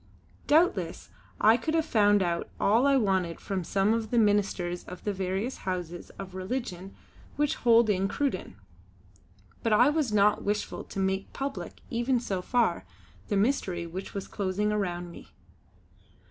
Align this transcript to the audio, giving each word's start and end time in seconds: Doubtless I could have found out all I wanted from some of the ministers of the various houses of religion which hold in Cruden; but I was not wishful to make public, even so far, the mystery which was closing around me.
Doubtless 0.47 1.11
I 1.39 1.57
could 1.57 1.75
have 1.75 1.85
found 1.85 2.23
out 2.23 2.49
all 2.59 2.87
I 2.87 2.95
wanted 2.97 3.39
from 3.39 3.63
some 3.63 3.93
of 3.93 4.09
the 4.09 4.17
ministers 4.17 4.83
of 4.85 5.03
the 5.03 5.13
various 5.13 5.57
houses 5.57 6.09
of 6.17 6.33
religion 6.33 6.95
which 7.35 7.53
hold 7.57 7.87
in 7.87 8.07
Cruden; 8.07 8.55
but 9.61 9.71
I 9.73 9.91
was 9.91 10.11
not 10.11 10.43
wishful 10.43 10.83
to 10.85 10.97
make 10.99 11.31
public, 11.33 11.81
even 11.91 12.19
so 12.19 12.41
far, 12.41 12.83
the 13.27 13.37
mystery 13.37 13.85
which 13.85 14.15
was 14.15 14.27
closing 14.27 14.71
around 14.71 15.11
me. 15.11 15.33